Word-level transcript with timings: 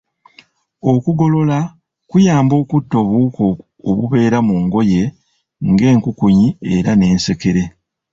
Okugolola 0.91 1.59
kuyamba 2.09 2.53
okutta 2.61 2.95
obuwuka 3.03 3.41
obubeera 3.89 4.37
mu 4.47 4.55
ngoye 4.65 5.01
ng'enkukunyi 5.69 6.47
era 6.75 6.91
n'ensekere 6.95 7.63